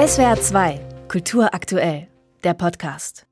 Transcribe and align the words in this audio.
SWR 0.00 0.40
2, 0.40 0.80
Kultur 1.08 1.52
aktuell, 1.52 2.08
der 2.42 2.54
Podcast. 2.54 3.26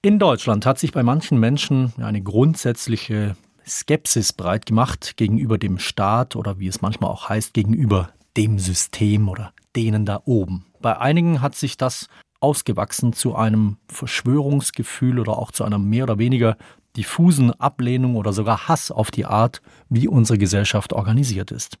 In 0.00 0.18
Deutschland 0.18 0.64
hat 0.64 0.78
sich 0.78 0.90
bei 0.90 1.02
manchen 1.02 1.38
Menschen 1.38 1.92
eine 1.98 2.22
grundsätzliche 2.22 3.36
Skepsis 3.68 4.32
breit 4.32 4.64
gemacht 4.64 5.18
gegenüber 5.18 5.58
dem 5.58 5.78
Staat 5.78 6.34
oder 6.34 6.58
wie 6.58 6.66
es 6.66 6.80
manchmal 6.80 7.10
auch 7.10 7.28
heißt, 7.28 7.52
gegenüber 7.52 8.08
dem 8.38 8.58
System 8.58 9.28
oder 9.28 9.52
denen 9.76 10.06
da 10.06 10.22
oben. 10.24 10.64
Bei 10.80 10.98
einigen 10.98 11.42
hat 11.42 11.56
sich 11.56 11.76
das 11.76 12.08
ausgewachsen 12.40 13.12
zu 13.12 13.36
einem 13.36 13.76
Verschwörungsgefühl 13.88 15.18
oder 15.18 15.36
auch 15.36 15.52
zu 15.52 15.62
einer 15.62 15.78
mehr 15.78 16.04
oder 16.04 16.16
weniger 16.16 16.56
diffusen 16.96 17.50
Ablehnung 17.60 18.16
oder 18.16 18.32
sogar 18.32 18.66
Hass 18.66 18.90
auf 18.90 19.10
die 19.10 19.26
Art, 19.26 19.60
wie 19.90 20.08
unsere 20.08 20.38
Gesellschaft 20.38 20.94
organisiert 20.94 21.50
ist. 21.50 21.76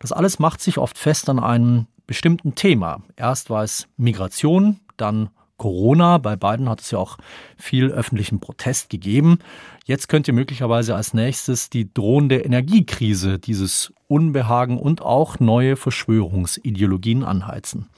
Das 0.00 0.10
alles 0.10 0.40
macht 0.40 0.60
sich 0.60 0.78
oft 0.78 0.98
fest 0.98 1.28
an 1.28 1.38
einem 1.38 1.86
bestimmten 2.06 2.54
Thema. 2.54 3.02
Erst 3.16 3.50
war 3.50 3.62
es 3.62 3.88
Migration, 3.96 4.80
dann 4.96 5.30
Corona. 5.56 6.18
Bei 6.18 6.36
beiden 6.36 6.68
hat 6.68 6.80
es 6.80 6.90
ja 6.90 6.98
auch 6.98 7.16
viel 7.56 7.90
öffentlichen 7.90 8.40
Protest 8.40 8.90
gegeben. 8.90 9.38
Jetzt 9.84 10.08
könnte 10.08 10.32
möglicherweise 10.32 10.96
als 10.96 11.14
nächstes 11.14 11.70
die 11.70 11.92
drohende 11.92 12.40
Energiekrise 12.40 13.38
dieses 13.38 13.92
Unbehagen 14.08 14.78
und 14.78 15.02
auch 15.02 15.40
neue 15.40 15.76
Verschwörungsideologien 15.76 17.22
anheizen. 17.22 17.88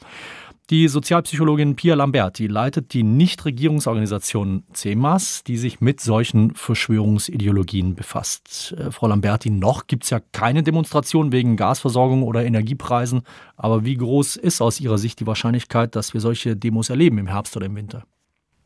Die 0.68 0.88
Sozialpsychologin 0.88 1.76
Pia 1.76 1.94
Lamberti 1.94 2.48
leitet 2.48 2.92
die 2.92 3.04
Nichtregierungsorganisation 3.04 4.64
CEMAS, 4.72 5.44
die 5.44 5.58
sich 5.58 5.80
mit 5.80 6.00
solchen 6.00 6.56
Verschwörungsideologien 6.56 7.94
befasst. 7.94 8.74
Äh, 8.76 8.90
Frau 8.90 9.06
Lamberti, 9.06 9.50
noch 9.50 9.86
gibt 9.86 10.02
es 10.02 10.10
ja 10.10 10.18
keine 10.32 10.64
Demonstration 10.64 11.30
wegen 11.30 11.56
Gasversorgung 11.56 12.24
oder 12.24 12.44
Energiepreisen. 12.44 13.22
Aber 13.56 13.84
wie 13.84 13.94
groß 13.94 14.34
ist 14.34 14.60
aus 14.60 14.80
Ihrer 14.80 14.98
Sicht 14.98 15.20
die 15.20 15.26
Wahrscheinlichkeit, 15.28 15.94
dass 15.94 16.14
wir 16.14 16.20
solche 16.20 16.56
Demos 16.56 16.90
erleben 16.90 17.18
im 17.18 17.28
Herbst 17.28 17.56
oder 17.56 17.66
im 17.66 17.76
Winter? 17.76 18.02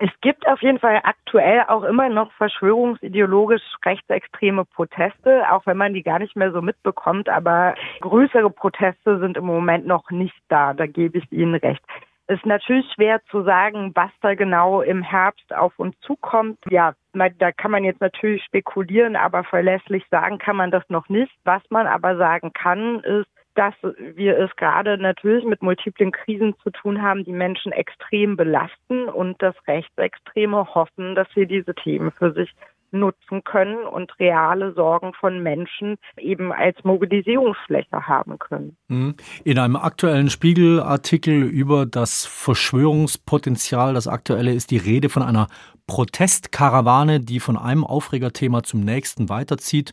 Es 0.03 0.11
gibt 0.23 0.48
auf 0.48 0.62
jeden 0.62 0.79
Fall 0.79 1.01
aktuell 1.03 1.65
auch 1.69 1.84
immer 1.84 2.09
noch 2.09 2.33
verschwörungsideologisch 2.33 3.61
rechtsextreme 3.84 4.65
Proteste, 4.65 5.45
auch 5.53 5.67
wenn 5.67 5.77
man 5.77 5.92
die 5.92 6.03
gar 6.03 6.19
nicht 6.19 6.37
mehr 6.37 6.53
so 6.53 6.62
mitbekommt. 6.62 7.29
Aber 7.29 7.75
größere 8.01 8.48
Proteste 8.48 9.19
sind 9.19 9.37
im 9.37 9.45
Moment 9.45 9.87
noch 9.87 10.11
nicht 10.11 10.41
da. 10.48 10.73
Da 10.73 10.87
gebe 10.87 11.19
ich 11.19 11.31
Ihnen 11.31 11.55
recht. 11.55 11.83
Es 12.29 12.39
ist 12.39 12.47
natürlich 12.47 12.91
schwer 12.95 13.20
zu 13.31 13.42
sagen, 13.42 13.92
was 13.95 14.11
da 14.23 14.34
genau 14.34 14.81
im 14.81 15.03
Herbst 15.03 15.55
auf 15.55 15.79
uns 15.79 15.95
zukommt. 16.01 16.59
Ja, 16.70 16.95
da 17.12 17.53
kann 17.53 17.70
man 17.70 17.85
jetzt 17.85 18.01
natürlich 18.01 18.42
spekulieren, 18.45 19.17
aber 19.17 19.45
verlässlich 19.45 20.07
sagen 20.11 20.39
kann 20.39 20.57
man 20.57 20.70
das 20.70 20.89
noch 20.89 21.11
nicht. 21.11 21.33
Was 21.45 21.62
man 21.69 21.87
aber 21.87 22.17
sagen 22.17 22.55
kann, 22.55 23.01
ist, 23.01 23.29
dass 23.55 23.75
wir 23.83 24.39
es 24.39 24.55
gerade 24.56 24.97
natürlich 24.98 25.45
mit 25.45 25.62
multiplen 25.62 26.12
Krisen 26.12 26.55
zu 26.62 26.70
tun 26.70 27.03
haben, 27.03 27.25
die 27.25 27.33
Menschen 27.33 27.73
extrem 27.73 28.37
belasten 28.37 29.09
und 29.09 29.41
dass 29.42 29.55
Rechtsextreme 29.67 30.75
hoffen, 30.75 31.15
dass 31.15 31.29
sie 31.34 31.47
diese 31.47 31.75
Themen 31.75 32.12
für 32.12 32.33
sich 32.33 32.51
nutzen 32.92 33.44
können 33.44 33.84
und 33.84 34.19
reale 34.19 34.72
Sorgen 34.74 35.12
von 35.14 35.42
Menschen 35.42 35.96
eben 36.19 36.52
als 36.52 36.83
Mobilisierungsfläche 36.84 38.06
haben 38.06 38.38
können. 38.38 38.77
Mhm. 38.88 39.14
In 39.44 39.58
einem 39.58 39.77
aktuellen 39.77 40.30
Spiegelartikel 40.30 41.42
über 41.42 41.86
das 41.86 42.27
Verschwörungspotenzial, 42.27 43.94
das 43.94 44.08
aktuelle 44.08 44.52
ist 44.52 44.70
die 44.70 44.78
Rede 44.78 45.08
von 45.08 45.22
einer 45.22 45.46
Protestkarawane, 45.86 47.20
die 47.20 47.41
von 47.41 47.56
einem 47.56 47.84
Aufregerthema 47.84 48.62
zum 48.62 48.80
nächsten 48.80 49.28
weiterzieht, 49.28 49.92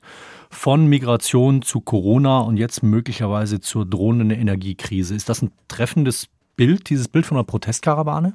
von 0.51 0.85
Migration 0.85 1.63
zu 1.63 1.81
Corona 1.81 2.39
und 2.39 2.57
jetzt 2.57 2.83
möglicherweise 2.83 3.59
zur 3.59 3.85
drohenden 3.85 4.29
Energiekrise. 4.29 5.15
Ist 5.15 5.27
das 5.27 5.41
ein 5.41 5.51
treffendes 5.67 6.29
Bild, 6.55 6.89
dieses 6.89 7.07
Bild 7.07 7.25
von 7.25 7.37
einer 7.37 7.45
Protestkarawane? 7.45 8.33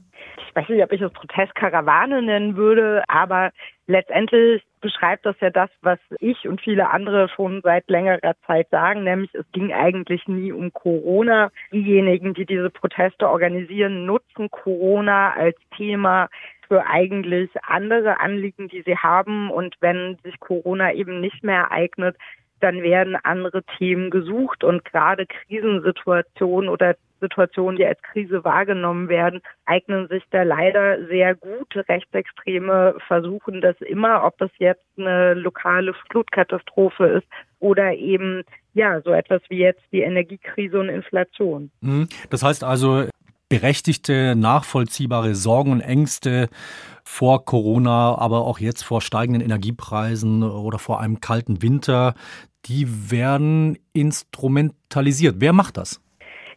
Ich 0.52 0.56
weiß 0.56 0.68
nicht, 0.68 0.82
ob 0.84 0.92
ich 0.92 1.00
es 1.00 1.12
Protestkarawane 1.12 2.20
nennen 2.20 2.56
würde, 2.56 3.02
aber 3.08 3.52
letztendlich 3.86 4.62
beschreibt 4.82 5.24
das 5.24 5.36
ja 5.40 5.48
das, 5.48 5.70
was 5.80 5.98
ich 6.20 6.46
und 6.46 6.60
viele 6.60 6.90
andere 6.90 7.30
schon 7.30 7.62
seit 7.62 7.88
längerer 7.88 8.34
Zeit 8.46 8.68
sagen, 8.68 9.02
nämlich 9.02 9.34
es 9.34 9.46
ging 9.52 9.72
eigentlich 9.72 10.28
nie 10.28 10.52
um 10.52 10.70
Corona. 10.72 11.50
Diejenigen, 11.72 12.34
die 12.34 12.44
diese 12.44 12.68
Proteste 12.68 13.30
organisieren, 13.30 14.04
nutzen 14.04 14.50
Corona 14.50 15.32
als 15.32 15.56
Thema 15.74 16.28
für 16.68 16.86
eigentlich 16.86 17.48
andere 17.62 18.20
Anliegen, 18.20 18.68
die 18.68 18.82
sie 18.82 18.96
haben. 18.96 19.50
Und 19.50 19.76
wenn 19.80 20.18
sich 20.22 20.38
Corona 20.38 20.92
eben 20.92 21.20
nicht 21.20 21.42
mehr 21.42 21.62
ereignet, 21.70 22.16
dann 22.62 22.82
werden 22.82 23.16
andere 23.22 23.62
Themen 23.78 24.10
gesucht 24.10 24.64
und 24.64 24.84
gerade 24.84 25.26
Krisensituationen 25.26 26.68
oder 26.68 26.96
Situationen, 27.20 27.76
die 27.76 27.86
als 27.86 28.02
Krise 28.02 28.44
wahrgenommen 28.44 29.08
werden, 29.08 29.40
eignen 29.64 30.08
sich 30.08 30.22
da 30.30 30.42
leider 30.42 31.06
sehr 31.06 31.34
gut. 31.34 31.74
Rechtsextreme 31.88 32.96
versuchen 33.06 33.60
das 33.60 33.80
immer, 33.80 34.24
ob 34.24 34.36
das 34.38 34.50
jetzt 34.58 34.84
eine 34.98 35.34
lokale 35.34 35.94
Flutkatastrophe 36.10 37.06
ist 37.06 37.26
oder 37.60 37.94
eben 37.94 38.42
ja 38.74 39.00
so 39.02 39.12
etwas 39.12 39.40
wie 39.48 39.58
jetzt 39.58 39.82
die 39.92 40.00
Energiekrise 40.02 40.78
und 40.78 40.88
Inflation. 40.88 41.70
Mhm. 41.80 42.08
Das 42.30 42.42
heißt 42.42 42.64
also, 42.64 43.04
berechtigte, 43.48 44.34
nachvollziehbare 44.34 45.34
Sorgen 45.34 45.72
und 45.72 45.80
Ängste 45.80 46.48
vor 47.04 47.44
Corona, 47.44 48.16
aber 48.16 48.46
auch 48.46 48.58
jetzt 48.58 48.82
vor 48.82 49.02
steigenden 49.02 49.42
Energiepreisen 49.42 50.42
oder 50.42 50.78
vor 50.78 51.00
einem 51.00 51.20
kalten 51.20 51.60
Winter, 51.60 52.14
die 52.66 53.10
werden 53.10 53.78
instrumentalisiert. 53.92 55.36
Wer 55.38 55.52
macht 55.52 55.76
das? 55.76 56.00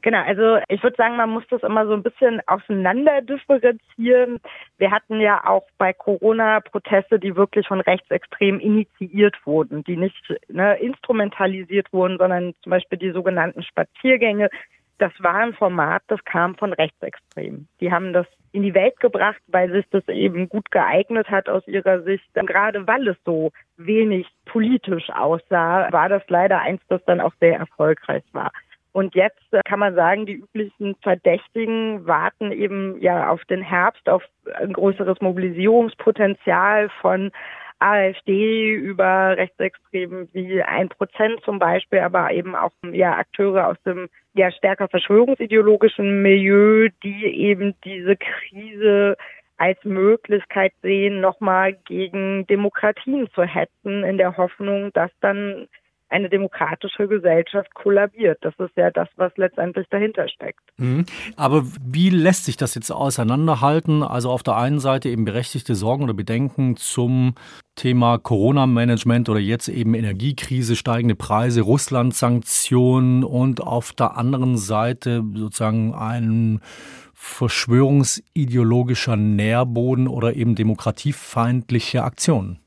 Genau, 0.05 0.19
also 0.19 0.59
ich 0.67 0.83
würde 0.83 0.95
sagen, 0.97 1.15
man 1.15 1.31
muss 1.31 1.45
das 1.49 1.63
immer 1.63 1.87
so 1.87 1.93
ein 1.93 2.03
bisschen 2.03 2.39
auseinander 2.45 3.23
differenzieren. 3.23 4.39
Wir 4.77 4.91
hatten 4.91 5.19
ja 5.19 5.43
auch 5.47 5.63
bei 5.79 5.93
Corona 5.93 6.59
Proteste, 6.59 7.17
die 7.17 7.35
wirklich 7.35 7.67
von 7.67 7.81
Rechtsextremen 7.81 8.61
initiiert 8.61 9.35
wurden, 9.45 9.83
die 9.83 9.97
nicht 9.97 10.31
ne, 10.47 10.77
instrumentalisiert 10.77 11.91
wurden, 11.91 12.19
sondern 12.19 12.53
zum 12.61 12.69
Beispiel 12.69 12.99
die 12.99 13.13
sogenannten 13.13 13.63
Spaziergänge. 13.63 14.51
Das 14.97 15.11
war 15.19 15.35
ein 15.35 15.53
Format, 15.53 16.03
das 16.07 16.23
kam 16.23 16.55
von 16.55 16.73
Rechtsextremen. 16.73 17.67
Die 17.81 17.91
haben 17.91 18.13
das 18.13 18.27
in 18.53 18.63
die 18.63 18.73
Welt 18.73 18.97
gebracht, 19.01 19.41
weil 19.47 19.69
sich 19.69 19.85
das 19.89 20.07
eben 20.07 20.47
gut 20.47 20.71
geeignet 20.71 21.29
hat 21.29 21.49
aus 21.49 21.67
ihrer 21.67 22.03
Sicht. 22.03 22.25
Und 22.35 22.47
gerade 22.47 22.87
weil 22.87 23.07
es 23.09 23.17
so 23.25 23.51
wenig 23.75 24.27
politisch 24.45 25.09
aussah, 25.09 25.91
war 25.91 26.07
das 26.07 26.23
leider 26.29 26.61
eins, 26.61 26.81
das 26.87 27.03
dann 27.05 27.19
auch 27.19 27.33
sehr 27.41 27.57
erfolgreich 27.57 28.23
war. 28.31 28.51
Und 28.93 29.13
jetzt 29.13 29.43
äh, 29.51 29.59
kann 29.65 29.79
man 29.79 29.93
sagen, 29.93 30.25
die 30.25 30.35
üblichen 30.35 30.95
Verdächtigen 31.01 32.07
warten 32.07 32.53
eben 32.53 33.01
ja 33.01 33.29
auf 33.29 33.43
den 33.43 33.61
Herbst, 33.61 34.07
auf 34.07 34.23
ein 34.57 34.71
größeres 34.71 35.19
Mobilisierungspotenzial 35.19 36.87
von 37.01 37.33
AfD 37.79 38.73
über 38.73 39.35
Rechtsextremen 39.37 40.29
wie 40.33 40.61
ein 40.63 40.89
Prozent 40.89 41.41
zum 41.43 41.59
Beispiel, 41.59 41.99
aber 41.99 42.31
eben 42.31 42.55
auch 42.55 42.71
ja 42.91 43.17
Akteure 43.17 43.67
aus 43.67 43.77
dem 43.85 44.09
ja 44.33 44.51
stärker 44.51 44.87
verschwörungsideologischen 44.87 46.21
Milieu, 46.21 46.89
die 47.03 47.25
eben 47.25 47.75
diese 47.83 48.15
Krise 48.15 49.17
als 49.57 49.83
Möglichkeit 49.83 50.73
sehen, 50.81 51.21
nochmal 51.21 51.73
gegen 51.85 52.45
Demokratien 52.47 53.29
zu 53.33 53.43
hetzen, 53.43 54.03
in 54.03 54.17
der 54.17 54.35
Hoffnung, 54.37 54.91
dass 54.93 55.11
dann 55.21 55.67
eine 56.09 56.29
demokratische 56.29 57.07
Gesellschaft 57.07 57.73
kollabiert. 57.73 58.37
Das 58.41 58.53
ist 58.59 58.75
ja 58.75 58.91
das, 58.91 59.07
was 59.15 59.31
letztendlich 59.37 59.87
dahinter 59.89 60.27
steckt. 60.29 60.61
Mhm. 60.77 61.05
Aber 61.35 61.63
wie 61.83 62.09
lässt 62.09 62.45
sich 62.45 62.57
das 62.57 62.75
jetzt 62.75 62.91
auseinanderhalten? 62.91 64.03
Also 64.03 64.29
auf 64.29 64.43
der 64.43 64.55
einen 64.55 64.79
Seite 64.79 65.09
eben 65.09 65.25
berechtigte 65.25 65.75
Sorgen 65.75 66.03
oder 66.03 66.13
Bedenken 66.13 66.77
zum 66.77 67.33
Thema 67.75 68.19
Corona-Management 68.19 69.29
oder 69.29 69.39
jetzt 69.39 69.67
eben 69.67 69.95
Energiekrise, 69.95 70.75
steigende 70.75 71.15
Preise, 71.15 71.61
Russland-Sanktionen 71.61 73.23
und 73.23 73.61
auf 73.61 73.91
der 73.91 74.17
anderen 74.17 74.57
Seite 74.57 75.23
sozusagen 75.33 75.93
ein 75.93 76.61
verschwörungsideologischer 77.13 79.15
Nährboden 79.15 80.07
oder 80.07 80.35
eben 80.35 80.55
demokratiefeindliche 80.55 82.03
Aktionen. 82.03 82.59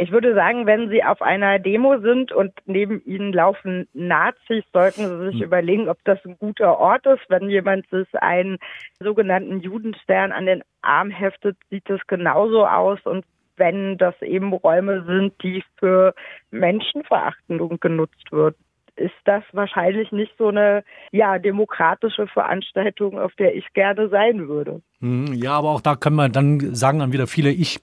Ich 0.00 0.12
würde 0.12 0.32
sagen, 0.32 0.64
wenn 0.66 0.88
Sie 0.90 1.02
auf 1.02 1.20
einer 1.22 1.58
Demo 1.58 1.98
sind 1.98 2.30
und 2.30 2.52
neben 2.66 3.04
Ihnen 3.04 3.32
laufen 3.32 3.88
Nazis, 3.94 4.62
sollten 4.72 5.08
Sie 5.08 5.30
sich 5.30 5.34
hm. 5.40 5.42
überlegen, 5.42 5.88
ob 5.88 5.98
das 6.04 6.24
ein 6.24 6.38
guter 6.38 6.78
Ort 6.78 7.04
ist. 7.06 7.28
Wenn 7.28 7.50
jemand 7.50 7.88
sich 7.90 8.06
einen 8.14 8.58
sogenannten 9.00 9.58
Judenstern 9.60 10.30
an 10.30 10.46
den 10.46 10.62
Arm 10.82 11.10
heftet, 11.10 11.56
sieht 11.68 11.90
es 11.90 12.00
genauso 12.06 12.64
aus. 12.64 13.00
Und 13.04 13.24
wenn 13.56 13.98
das 13.98 14.14
eben 14.22 14.52
Räume 14.52 15.04
sind, 15.04 15.34
die 15.42 15.64
für 15.78 16.14
Menschenverachtung 16.52 17.80
genutzt 17.80 18.30
wird, 18.30 18.54
ist 18.98 19.14
das 19.24 19.42
wahrscheinlich 19.52 20.12
nicht 20.12 20.32
so 20.38 20.48
eine 20.48 20.84
ja, 21.12 21.38
demokratische 21.38 22.26
Veranstaltung, 22.26 23.18
auf 23.18 23.32
der 23.36 23.54
ich 23.54 23.64
gerne 23.72 24.08
sein 24.08 24.48
würde. 24.48 24.82
Hm, 25.00 25.32
ja, 25.34 25.52
aber 25.52 25.70
auch 25.70 25.80
da 25.80 25.94
können 25.94 26.16
wir 26.16 26.28
dann 26.28 26.74
sagen 26.74 26.98
dann 26.98 27.12
wieder 27.12 27.26
viele, 27.26 27.50
ich 27.50 27.78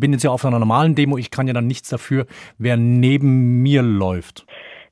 bin 0.00 0.12
jetzt 0.12 0.24
ja 0.24 0.30
auf 0.30 0.44
einer 0.44 0.58
normalen 0.58 0.94
Demo, 0.94 1.18
ich 1.18 1.30
kann 1.30 1.46
ja 1.46 1.52
dann 1.52 1.66
nichts 1.66 1.88
dafür, 1.88 2.26
wer 2.58 2.76
neben 2.76 3.62
mir 3.62 3.82
läuft. 3.82 4.46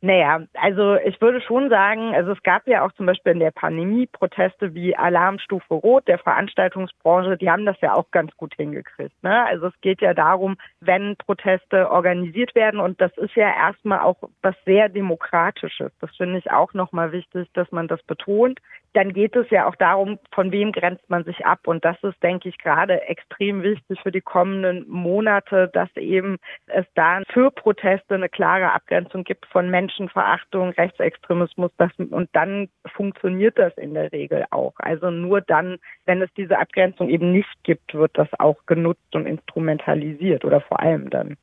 Naja, 0.07 0.43
also 0.55 0.97
ich 0.97 1.21
würde 1.21 1.41
schon 1.41 1.69
sagen, 1.69 2.15
also 2.15 2.33
es 2.33 2.43
gab 2.43 2.69
ja 2.69 2.85
auch 2.85 2.93
zum 2.93 3.07
Beispiel 3.07 3.33
in 3.33 3.41
der 3.41 3.51
Pandemie 3.51 4.07
Proteste 4.07 4.75
wie 4.75 4.97
Alarmstufe 4.97 5.75
Rot 5.75 6.07
der 6.07 6.19
Veranstaltungsbranche, 6.19 7.37
die 7.37 7.51
haben 7.51 7.67
das 7.67 7.81
ja 7.81 7.95
auch 7.95 8.11
ganz 8.11 8.31
gut 8.37 8.55
hingekriegt. 8.55 9.21
Ne? 9.23 9.45
Also 9.47 9.67
es 9.67 9.81
geht 9.81 10.01
ja 10.03 10.15
darum, 10.15 10.57
wenn 10.81 11.17
Proteste 11.17 11.91
organisiert 11.91 12.55
werden 12.55 12.79
und 12.79 13.01
das 13.01 13.17
ist 13.17 13.35
ja 13.35 13.49
erstmal 13.49 14.01
auch 14.01 14.17
was 14.43 14.55
sehr 14.65 14.89
Demokratisches. 14.89 15.91
Das 16.01 16.15
finde 16.17 16.39
ich 16.39 16.51
auch 16.51 16.73
nochmal 16.75 17.13
wichtig, 17.13 17.49
dass 17.55 17.73
man 17.73 17.89
das 17.89 18.03
betont. 18.03 18.61
Dann 18.97 19.13
geht 19.13 19.37
es 19.37 19.51
ja 19.51 19.69
auch 19.69 19.77
darum, 19.77 20.19
von 20.33 20.53
wem 20.53 20.73
grenzt 20.73 21.09
man 21.09 21.25
sich 21.25 21.45
ab 21.45 21.67
und 21.67 21.85
das 21.85 21.97
ist, 22.03 22.23
denke 22.23 22.49
ich, 22.49 22.59
gerade 22.59 23.03
extrem 23.03 23.63
wichtig 23.63 24.01
für 24.03 24.13
die 24.13 24.21
kommenden 24.21 24.89
Monate, 24.89 25.69
dass 25.73 25.95
eben 25.97 26.39
es 26.67 26.87
da 26.95 27.21
für 27.29 27.51
Proteste 27.51 28.15
eine 28.15 28.29
klare 28.29 28.73
Abgrenzung 28.73 29.25
gibt 29.25 29.47
von 29.47 29.71
Menschen, 29.71 30.07
Menschenverachtung, 30.07 30.71
Rechtsextremismus, 30.71 31.71
das, 31.77 31.91
und 31.99 32.29
dann 32.33 32.69
funktioniert 32.95 33.59
das 33.59 33.77
in 33.77 33.95
der 33.95 34.13
Regel 34.13 34.45
auch. 34.51 34.75
Also 34.79 35.11
nur 35.11 35.41
dann, 35.41 35.79
wenn 36.05 36.23
es 36.23 36.33
diese 36.37 36.59
Abgrenzung 36.59 37.09
eben 37.09 37.33
nicht 37.33 37.53
gibt, 37.63 37.95
wird 37.95 38.13
das 38.15 38.29
auch 38.39 38.67
genutzt 38.67 39.15
und 39.15 39.27
instrumentalisiert 39.27 40.45
oder 40.45 40.61
vor 40.61 40.81
allem 40.81 41.11
dann. 41.11 41.37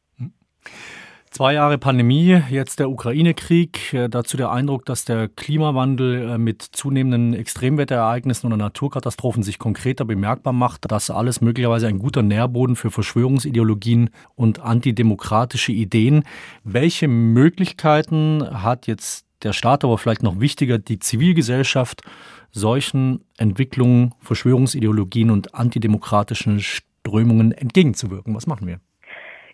Zwei 1.33 1.55
Jahre 1.55 1.79
Pandemie, 1.79 2.43
jetzt 2.51 2.77
der 2.77 2.91
Ukraine-Krieg. 2.91 3.91
Äh, 3.91 4.07
dazu 4.07 4.37
der 4.37 4.51
Eindruck, 4.51 4.85
dass 4.85 5.03
der 5.03 5.27
Klimawandel 5.27 6.29
äh, 6.29 6.37
mit 6.37 6.61
zunehmenden 6.61 7.33
Extremwetterereignissen 7.33 8.45
oder 8.45 8.55
Naturkatastrophen 8.55 9.41
sich 9.41 9.57
konkreter 9.57 10.05
bemerkbar 10.05 10.53
macht. 10.53 10.91
Das 10.91 11.09
alles 11.09 11.41
möglicherweise 11.41 11.87
ein 11.87 11.97
guter 11.97 12.21
Nährboden 12.21 12.75
für 12.75 12.91
Verschwörungsideologien 12.91 14.11
und 14.35 14.59
antidemokratische 14.59 15.71
Ideen. 15.71 16.23
Welche 16.63 17.07
Möglichkeiten 17.07 18.61
hat 18.61 18.85
jetzt 18.85 19.25
der 19.41 19.53
Staat, 19.53 19.83
aber 19.83 19.97
vielleicht 19.97 20.21
noch 20.21 20.39
wichtiger 20.39 20.77
die 20.77 20.99
Zivilgesellschaft, 20.99 22.03
solchen 22.51 23.21
Entwicklungen, 23.37 24.13
Verschwörungsideologien 24.19 25.31
und 25.31 25.55
antidemokratischen 25.55 26.59
Strömungen 26.59 27.53
entgegenzuwirken? 27.53 28.35
Was 28.35 28.45
machen 28.45 28.67
wir? 28.67 28.79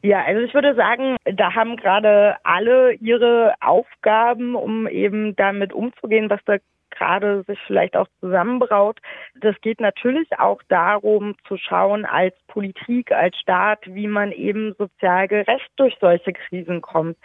Ja, 0.02 0.24
also 0.24 0.42
ich 0.42 0.54
würde 0.54 0.76
sagen, 0.76 1.18
da 1.26 1.56
haben 1.56 1.76
gerade 1.76 2.38
alle 2.44 2.94
ihre 2.94 3.54
Aufgaben, 3.60 4.56
um 4.56 4.88
eben 4.88 5.36
damit 5.36 5.74
umzugehen, 5.74 6.30
was 6.30 6.40
da 6.46 6.58
gerade 6.90 7.44
sich 7.44 7.60
vielleicht 7.68 7.96
auch 7.96 8.08
zusammenbraut. 8.20 9.00
Das 9.36 9.60
geht 9.62 9.80
natürlich 9.80 10.28
auch 10.40 10.62
darum 10.70 11.36
zu 11.48 11.58
schauen 11.58 12.06
als 12.06 12.36
Politik, 12.48 13.12
als 13.12 13.38
Staat, 13.38 13.80
wie 13.86 14.08
man 14.08 14.32
eben 14.32 14.74
sozial 14.78 15.28
gerecht 15.28 15.72
durch 15.78 15.96
solche 16.00 16.34
Krisen 16.34 16.82
kommt. 16.82 17.18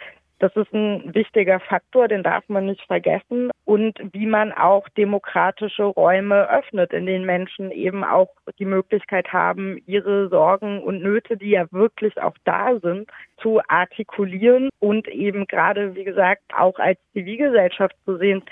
Das 0.45 0.55
ist 0.57 0.71
ein 0.75 1.15
wichtiger 1.15 1.59
Faktor, 1.59 2.07
den 2.07 2.21
darf 2.21 2.47
man 2.49 2.67
nicht 2.67 2.85
vergessen. 2.85 3.49
Und 3.63 3.97
wie 4.13 4.27
man 4.27 4.51
auch 4.51 4.87
demokratische 4.89 5.85
Räume 5.85 6.47
öffnet, 6.47 6.93
in 6.93 7.07
denen 7.07 7.25
Menschen 7.25 7.71
eben 7.71 8.03
auch 8.03 8.29
die 8.59 8.65
Möglichkeit 8.65 9.33
haben, 9.33 9.81
ihre 9.87 10.29
Sorgen 10.29 10.83
und 10.83 11.01
Nöte, 11.01 11.35
die 11.35 11.49
ja 11.49 11.65
wirklich 11.71 12.21
auch 12.21 12.35
da 12.43 12.77
sind, 12.79 13.09
zu 13.41 13.59
artikulieren 13.67 14.69
und 14.77 15.07
eben 15.07 15.47
gerade, 15.47 15.95
wie 15.95 16.03
gesagt, 16.03 16.43
auch 16.55 16.77
als 16.77 16.99
Zivilgesellschaft 17.13 17.95
zu 18.05 18.17
sehen, 18.17 18.43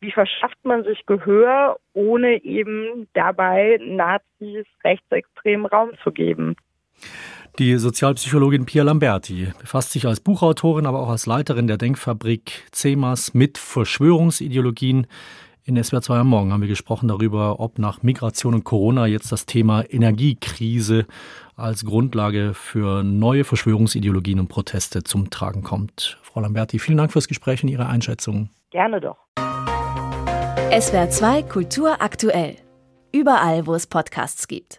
wie 0.00 0.12
verschafft 0.12 0.62
man 0.64 0.84
sich 0.84 1.06
Gehör, 1.06 1.78
ohne 1.94 2.44
eben 2.44 3.08
dabei 3.14 3.78
Nazis 3.80 4.66
rechtsextremen 4.84 5.64
Raum 5.64 5.92
zu 6.04 6.12
geben. 6.12 6.56
Die 7.58 7.76
Sozialpsychologin 7.76 8.66
Pia 8.66 8.84
Lamberti 8.84 9.52
befasst 9.58 9.90
sich 9.90 10.06
als 10.06 10.20
Buchautorin, 10.20 10.86
aber 10.86 11.00
auch 11.00 11.08
als 11.08 11.26
Leiterin 11.26 11.66
der 11.66 11.76
Denkfabrik 11.76 12.66
CEMAS 12.70 13.34
mit 13.34 13.58
Verschwörungsideologien. 13.58 15.08
In 15.64 15.82
SWR 15.82 16.00
2 16.00 16.18
am 16.18 16.28
Morgen 16.28 16.52
haben 16.52 16.60
wir 16.60 16.68
gesprochen 16.68 17.08
darüber, 17.08 17.58
ob 17.60 17.78
nach 17.78 18.02
Migration 18.02 18.54
und 18.54 18.64
Corona 18.64 19.06
jetzt 19.06 19.32
das 19.32 19.44
Thema 19.44 19.82
Energiekrise 19.82 21.06
als 21.56 21.84
Grundlage 21.84 22.54
für 22.54 23.02
neue 23.02 23.44
Verschwörungsideologien 23.44 24.38
und 24.38 24.48
Proteste 24.48 25.02
zum 25.02 25.28
Tragen 25.28 25.62
kommt. 25.62 26.18
Frau 26.22 26.40
Lamberti, 26.40 26.78
vielen 26.78 26.98
Dank 26.98 27.12
fürs 27.12 27.26
Gespräch 27.26 27.62
und 27.64 27.68
Ihre 27.68 27.86
Einschätzung. 27.86 28.50
Gerne 28.70 29.00
doch. 29.00 29.16
SWR 30.70 31.10
2 31.10 31.42
Kultur 31.42 32.00
aktuell. 32.00 32.56
Überall, 33.10 33.66
wo 33.66 33.74
es 33.74 33.86
Podcasts 33.86 34.46
gibt. 34.46 34.76